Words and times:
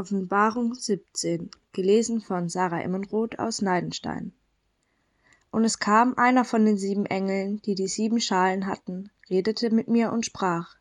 Offenbarung 0.00 0.72
17, 0.72 1.50
gelesen 1.74 2.22
von 2.22 2.48
Sarah 2.48 2.80
Immenroth 2.80 3.38
aus 3.38 3.60
Neidenstein. 3.60 4.32
Und 5.50 5.64
es 5.64 5.78
kam 5.78 6.14
einer 6.14 6.46
von 6.46 6.64
den 6.64 6.78
sieben 6.78 7.04
Engeln, 7.04 7.60
die 7.66 7.74
die 7.74 7.86
sieben 7.86 8.18
Schalen 8.18 8.66
hatten, 8.66 9.10
redete 9.28 9.68
mit 9.68 9.88
mir 9.88 10.10
und 10.10 10.24
sprach, 10.24 10.76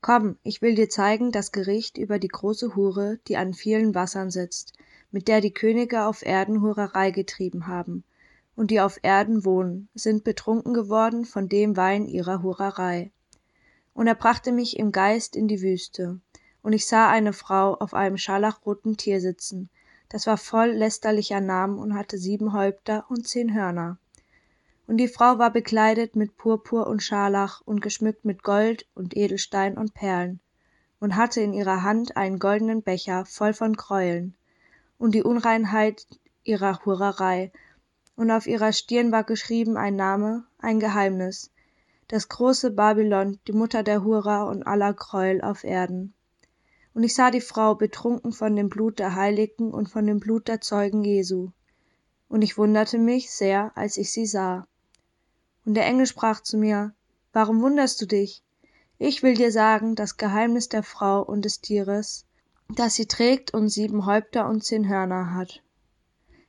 Komm, 0.00 0.36
ich 0.42 0.62
will 0.62 0.74
dir 0.74 0.88
zeigen 0.88 1.30
das 1.30 1.52
Gericht 1.52 1.96
über 1.96 2.18
die 2.18 2.26
große 2.26 2.74
Hure, 2.74 3.20
die 3.28 3.36
an 3.36 3.54
vielen 3.54 3.94
Wassern 3.94 4.32
sitzt, 4.32 4.72
mit 5.12 5.28
der 5.28 5.40
die 5.40 5.54
Könige 5.54 6.06
auf 6.06 6.26
Erden 6.26 6.60
Hurerei 6.60 7.12
getrieben 7.12 7.68
haben, 7.68 8.02
und 8.56 8.72
die 8.72 8.80
auf 8.80 8.98
Erden 9.02 9.44
wohnen, 9.44 9.88
sind 9.94 10.24
betrunken 10.24 10.74
geworden 10.74 11.24
von 11.24 11.48
dem 11.48 11.76
Wein 11.76 12.08
ihrer 12.08 12.42
Hurerei. 12.42 13.12
Und 13.94 14.08
er 14.08 14.16
brachte 14.16 14.50
mich 14.50 14.76
im 14.76 14.90
Geist 14.90 15.36
in 15.36 15.46
die 15.46 15.62
Wüste, 15.62 16.18
und 16.62 16.72
ich 16.72 16.86
sah 16.86 17.08
eine 17.08 17.32
Frau 17.32 17.74
auf 17.74 17.94
einem 17.94 18.18
scharlachroten 18.18 18.96
Tier 18.96 19.20
sitzen, 19.20 19.70
das 20.08 20.26
war 20.26 20.36
voll 20.36 20.70
lästerlicher 20.70 21.40
Namen 21.40 21.78
und 21.78 21.94
hatte 21.94 22.18
sieben 22.18 22.52
Häupter 22.52 23.04
und 23.08 23.28
zehn 23.28 23.54
Hörner. 23.54 23.96
Und 24.86 24.96
die 24.96 25.08
Frau 25.08 25.38
war 25.38 25.52
bekleidet 25.52 26.16
mit 26.16 26.36
Purpur 26.36 26.88
und 26.88 27.02
Scharlach 27.02 27.60
und 27.64 27.80
geschmückt 27.80 28.24
mit 28.24 28.42
Gold 28.42 28.86
und 28.94 29.16
Edelstein 29.16 29.78
und 29.78 29.94
Perlen 29.94 30.40
und 30.98 31.16
hatte 31.16 31.40
in 31.40 31.52
ihrer 31.52 31.82
Hand 31.82 32.16
einen 32.16 32.38
goldenen 32.38 32.82
Becher 32.82 33.24
voll 33.24 33.54
von 33.54 33.74
Gräueln 33.74 34.34
und 34.98 35.14
die 35.14 35.22
Unreinheit 35.22 36.06
ihrer 36.44 36.84
Hurerei, 36.84 37.52
und 38.16 38.30
auf 38.30 38.46
ihrer 38.46 38.72
Stirn 38.72 39.12
war 39.12 39.24
geschrieben 39.24 39.78
ein 39.78 39.96
Name, 39.96 40.44
ein 40.58 40.78
Geheimnis, 40.78 41.50
das 42.08 42.28
große 42.28 42.72
Babylon, 42.72 43.38
die 43.46 43.52
Mutter 43.52 43.82
der 43.82 44.04
Hurer 44.04 44.46
und 44.46 44.66
aller 44.66 44.92
Gräuel 44.92 45.40
auf 45.40 45.64
Erden. 45.64 46.12
Und 47.00 47.04
ich 47.04 47.14
sah 47.14 47.30
die 47.30 47.40
Frau 47.40 47.76
betrunken 47.76 48.30
von 48.30 48.54
dem 48.54 48.68
Blut 48.68 48.98
der 48.98 49.14
Heiligen 49.14 49.70
und 49.70 49.88
von 49.88 50.06
dem 50.06 50.20
Blut 50.20 50.48
der 50.48 50.60
Zeugen 50.60 51.02
Jesu. 51.02 51.48
Und 52.28 52.42
ich 52.42 52.58
wunderte 52.58 52.98
mich 52.98 53.30
sehr, 53.30 53.72
als 53.74 53.96
ich 53.96 54.12
sie 54.12 54.26
sah. 54.26 54.66
Und 55.64 55.72
der 55.72 55.86
Engel 55.86 56.04
sprach 56.04 56.42
zu 56.42 56.58
mir, 56.58 56.92
Warum 57.32 57.62
wunderst 57.62 58.02
du 58.02 58.06
dich? 58.06 58.42
Ich 58.98 59.22
will 59.22 59.32
dir 59.32 59.50
sagen, 59.50 59.94
das 59.94 60.18
Geheimnis 60.18 60.68
der 60.68 60.82
Frau 60.82 61.22
und 61.22 61.46
des 61.46 61.62
Tieres, 61.62 62.26
das 62.68 62.96
sie 62.96 63.06
trägt 63.06 63.54
und 63.54 63.70
sieben 63.70 64.04
Häupter 64.04 64.46
und 64.46 64.62
zehn 64.62 64.86
Hörner 64.86 65.32
hat. 65.32 65.62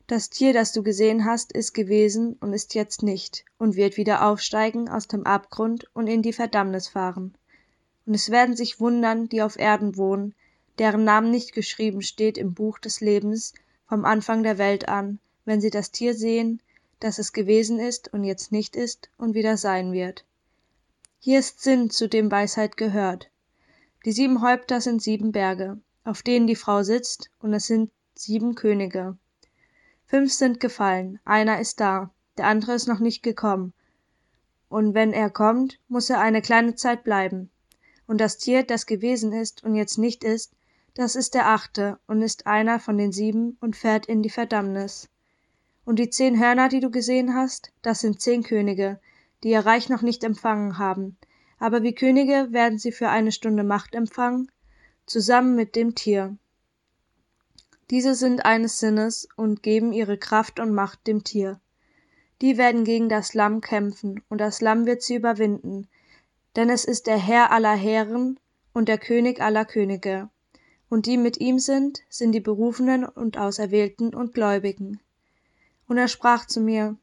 Das 0.08 0.30
Tier, 0.30 0.52
das 0.52 0.73
du 0.73 0.83
gesehen 0.83 1.23
hast, 1.23 1.53
ist 1.53 1.71
gewesen 1.71 2.36
und 2.41 2.52
ist 2.52 2.75
jetzt 2.75 3.03
nicht 3.03 3.45
und 3.58 3.77
wird 3.77 3.95
wieder 3.95 4.27
aufsteigen 4.27 4.89
aus 4.89 5.08
dem 5.08 5.25
Abgrund 5.25 5.89
und 5.93 6.08
in 6.08 6.21
die 6.21 6.33
Verdammnis 6.33 6.89
fahren. 6.89 7.38
Und 8.05 8.15
es 8.15 8.31
werden 8.31 8.58
sich 8.58 8.81
wundern, 8.81 9.30
die 9.30 9.41
auf 9.41 9.58
Erden 9.58 9.95
wohnen, 9.95 10.36
deren 10.81 11.03
Namen 11.03 11.29
nicht 11.29 11.53
geschrieben 11.53 12.01
steht 12.01 12.39
im 12.39 12.55
Buch 12.55 12.79
des 12.79 13.01
Lebens 13.01 13.53
vom 13.85 14.03
Anfang 14.03 14.41
der 14.41 14.57
Welt 14.57 14.89
an, 14.89 15.19
wenn 15.45 15.61
sie 15.61 15.69
das 15.69 15.91
Tier 15.91 16.15
sehen, 16.15 16.59
dass 16.99 17.19
es 17.19 17.33
gewesen 17.33 17.77
ist 17.77 18.11
und 18.11 18.23
jetzt 18.23 18.51
nicht 18.51 18.75
ist 18.75 19.11
und 19.15 19.35
wieder 19.35 19.57
sein 19.57 19.91
wird. 19.91 20.25
Hier 21.19 21.37
ist 21.37 21.61
Sinn, 21.61 21.91
zu 21.91 22.09
dem 22.09 22.31
Weisheit 22.31 22.77
gehört. 22.77 23.29
Die 24.05 24.11
sieben 24.11 24.41
Häupter 24.41 24.81
sind 24.81 25.03
sieben 25.03 25.31
Berge, 25.31 25.79
auf 26.03 26.23
denen 26.23 26.47
die 26.47 26.55
Frau 26.55 26.81
sitzt, 26.81 27.29
und 27.37 27.53
es 27.53 27.67
sind 27.67 27.91
sieben 28.15 28.55
Könige. 28.55 29.15
Fünf 30.07 30.33
sind 30.33 30.59
gefallen, 30.59 31.19
einer 31.25 31.59
ist 31.59 31.79
da, 31.79 32.09
der 32.39 32.47
andere 32.47 32.73
ist 32.73 32.87
noch 32.87 32.99
nicht 32.99 33.21
gekommen. 33.21 33.73
Und 34.67 34.95
wenn 34.95 35.13
er 35.13 35.29
kommt, 35.29 35.77
muss 35.89 36.09
er 36.09 36.21
eine 36.21 36.41
kleine 36.41 36.73
Zeit 36.73 37.03
bleiben. 37.03 37.52
Und 38.07 38.19
das 38.19 38.39
Tier, 38.39 38.63
das 38.63 38.87
gewesen 38.87 39.31
ist 39.31 39.63
und 39.63 39.75
jetzt 39.75 39.99
nicht 39.99 40.23
ist, 40.23 40.55
das 40.94 41.16
ist 41.16 41.34
der 41.34 41.47
achte 41.47 42.00
und 42.08 42.22
ist 42.22 42.47
einer 42.47 42.80
von 42.80 42.97
den 42.97 43.11
sieben 43.11 43.58
und 43.61 43.75
fährt 43.75 44.06
in 44.06 44.22
die 44.22 44.30
Verdammnis. 44.30 45.09
Und 45.86 46.00
die 46.00 46.09
zehn 46.09 46.39
Hörner, 46.39 46.70
die 46.70 46.80
du 46.80 46.92
gesehen 46.92 47.33
hast, 47.33 47.72
das 47.81 48.02
sind 48.02 48.22
zehn 48.22 48.44
Könige, 48.44 49.00
die 49.44 49.50
ihr 49.50 49.66
Reich 49.66 49.89
noch 49.89 50.02
nicht 50.02 50.23
empfangen 50.23 50.77
haben, 50.77 51.17
aber 51.60 51.83
wie 51.83 51.95
Könige 51.95 52.48
werden 52.52 52.77
sie 52.77 52.92
für 52.92 53.10
eine 53.10 53.32
Stunde 53.32 53.64
Macht 53.64 53.95
empfangen, 53.95 54.52
zusammen 55.05 55.55
mit 55.55 55.76
dem 55.76 55.95
Tier. 55.95 56.38
Diese 57.89 58.15
sind 58.15 58.45
eines 58.45 58.80
Sinnes 58.80 59.27
und 59.36 59.64
geben 59.64 59.92
ihre 59.92 60.17
Kraft 60.17 60.60
und 60.60 60.73
Macht 60.73 61.08
dem 61.08 61.23
Tier. 61.23 61.60
Die 62.42 62.58
werden 62.58 62.83
gegen 62.83 63.10
das 63.10 63.33
Lamm 63.33 63.61
kämpfen, 63.61 64.23
und 64.30 64.39
das 64.39 64.61
Lamm 64.61 64.86
wird 64.86 65.02
sie 65.02 65.15
überwinden, 65.15 65.88
denn 66.55 66.70
es 66.70 66.86
ist 66.86 67.08
der 67.08 67.17
Herr 67.17 67.52
aller 67.52 67.76
Herren 67.76 68.39
und 68.73 68.88
der 68.88 68.98
König 68.98 69.42
aller 69.42 69.65
Könige. 69.65 70.30
Und 70.91 71.05
die 71.05 71.15
mit 71.15 71.39
ihm 71.39 71.57
sind, 71.57 72.02
sind 72.09 72.33
die 72.33 72.41
Berufenen 72.41 73.05
und 73.05 73.37
Auserwählten 73.37 74.13
und 74.13 74.33
Gläubigen. 74.33 74.99
Und 75.87 75.97
er 75.97 76.09
sprach 76.09 76.45
zu 76.47 76.59
mir, 76.59 76.97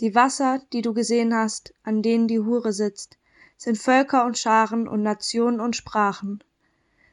Die 0.00 0.14
Wasser, 0.14 0.60
die 0.74 0.82
du 0.82 0.92
gesehen 0.92 1.34
hast, 1.34 1.72
an 1.82 2.02
denen 2.02 2.28
die 2.28 2.40
Hure 2.40 2.74
sitzt, 2.74 3.16
sind 3.56 3.78
Völker 3.78 4.26
und 4.26 4.36
Scharen 4.36 4.86
und 4.86 5.02
Nationen 5.02 5.60
und 5.60 5.76
Sprachen. 5.76 6.44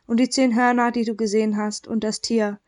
Und 0.07 0.19
die 0.19 0.27
zehn 0.27 0.57
Hörner, 0.57 0.91
die 0.91 1.05
du 1.05 1.15
gesehen 1.15 1.55
hast, 1.55 1.87
und 1.87 2.03
das 2.03 2.19
Tier, 2.19 2.59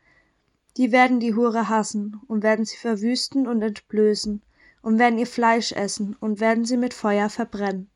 die 0.78 0.90
werden 0.90 1.20
die 1.20 1.34
Hure 1.34 1.68
hassen 1.68 2.22
und 2.28 2.42
werden 2.42 2.64
sie 2.64 2.78
verwüsten 2.78 3.46
und 3.46 3.60
entblößen 3.60 4.40
und 4.80 4.98
werden 4.98 5.18
ihr 5.18 5.26
Fleisch 5.26 5.72
essen 5.72 6.16
und 6.20 6.40
werden 6.40 6.64
sie 6.64 6.78
mit 6.78 6.94
Feuer 6.94 7.28
verbrennen. 7.28 7.90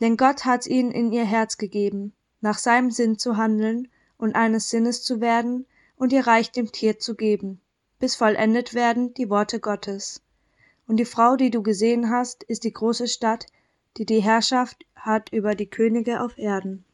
Denn 0.00 0.16
Gott 0.16 0.44
hat 0.44 0.68
ihnen 0.68 0.92
in 0.92 1.10
ihr 1.10 1.24
Herz 1.24 1.58
gegeben, 1.58 2.12
nach 2.40 2.58
seinem 2.58 2.92
Sinn 2.92 3.18
zu 3.18 3.36
handeln 3.36 3.88
und 4.22 4.34
eines 4.34 4.70
Sinnes 4.70 5.02
zu 5.02 5.20
werden 5.20 5.66
und 5.96 6.12
ihr 6.14 6.26
Reich 6.26 6.50
dem 6.50 6.72
Tier 6.72 6.98
zu 6.98 7.14
geben 7.14 7.60
bis 8.02 8.16
vollendet 8.16 8.74
werden 8.74 9.14
die 9.14 9.30
Worte 9.30 9.60
Gottes. 9.60 10.22
Und 10.88 10.96
die 10.96 11.04
Frau, 11.04 11.36
die 11.36 11.52
du 11.52 11.62
gesehen 11.62 12.10
hast, 12.10 12.42
ist 12.42 12.64
die 12.64 12.72
große 12.72 13.06
Stadt, 13.06 13.46
die 13.96 14.04
die 14.04 14.20
Herrschaft 14.20 14.84
hat 14.96 15.32
über 15.32 15.54
die 15.54 15.70
Könige 15.70 16.20
auf 16.20 16.36
Erden. 16.36 16.84